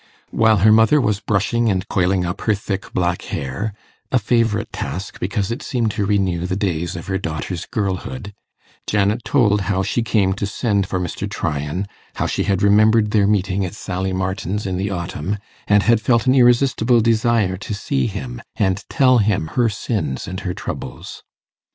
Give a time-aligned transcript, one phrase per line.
[0.31, 3.75] While her mother was brushing and coiling up her thick black hair
[4.11, 8.33] a favourite task, because it seemed to renew the days of her daughter's girlhood
[8.87, 11.29] Janet told how she came to send for Mr.
[11.29, 11.85] Tryan,
[12.15, 15.37] how she had remembered their meeting at Sally Martin's in the autumn,
[15.67, 20.39] and had felt an irresistible desire to see him, and tell him her sins and
[20.39, 21.21] her troubles.